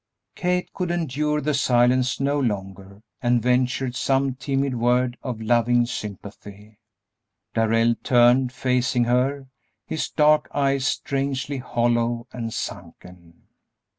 Kate 0.33 0.73
could 0.73 0.89
endure 0.89 1.41
the 1.41 1.53
silence 1.53 2.19
no 2.19 2.39
longer, 2.39 3.03
and 3.21 3.39
ventured 3.39 3.95
some 3.95 4.33
timid 4.33 4.73
word 4.75 5.15
of 5.21 5.39
loving 5.39 5.85
sympathy. 5.85 6.79
Darrell 7.53 7.93
turned, 8.01 8.51
facing 8.51 9.03
her, 9.03 9.47
his 9.85 10.09
dark 10.09 10.47
eyes 10.55 10.87
strangely 10.87 11.57
hollow 11.59 12.25
and 12.33 12.51
sunken. 12.51 13.43